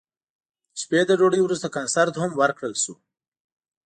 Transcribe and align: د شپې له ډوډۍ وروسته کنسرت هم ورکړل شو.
د 0.73 0.75
شپې 0.81 0.99
له 1.09 1.15
ډوډۍ 1.19 1.41
وروسته 1.43 1.67
کنسرت 1.75 2.15
هم 2.17 2.31
ورکړل 2.41 2.73
شو. 2.83 2.93